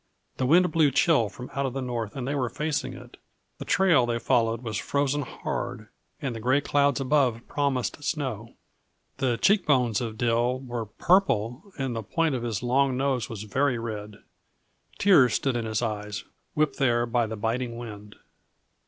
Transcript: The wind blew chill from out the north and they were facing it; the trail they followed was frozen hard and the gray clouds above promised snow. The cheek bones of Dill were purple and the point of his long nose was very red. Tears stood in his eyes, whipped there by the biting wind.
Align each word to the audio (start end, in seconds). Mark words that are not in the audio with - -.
The 0.37 0.47
wind 0.47 0.71
blew 0.71 0.89
chill 0.89 1.29
from 1.29 1.51
out 1.53 1.71
the 1.73 1.79
north 1.79 2.15
and 2.15 2.27
they 2.27 2.33
were 2.33 2.49
facing 2.49 2.95
it; 2.95 3.17
the 3.59 3.65
trail 3.65 4.07
they 4.07 4.17
followed 4.17 4.63
was 4.63 4.79
frozen 4.79 5.21
hard 5.21 5.89
and 6.19 6.33
the 6.35 6.39
gray 6.39 6.59
clouds 6.59 6.99
above 6.99 7.47
promised 7.47 8.03
snow. 8.03 8.55
The 9.17 9.37
cheek 9.37 9.67
bones 9.67 10.01
of 10.01 10.17
Dill 10.17 10.57
were 10.61 10.87
purple 10.87 11.71
and 11.77 11.95
the 11.95 12.01
point 12.01 12.33
of 12.33 12.41
his 12.41 12.63
long 12.63 12.97
nose 12.97 13.29
was 13.29 13.43
very 13.43 13.77
red. 13.77 14.23
Tears 14.97 15.35
stood 15.35 15.55
in 15.55 15.65
his 15.65 15.83
eyes, 15.83 16.23
whipped 16.55 16.79
there 16.79 17.05
by 17.05 17.27
the 17.27 17.37
biting 17.37 17.77
wind. 17.77 18.15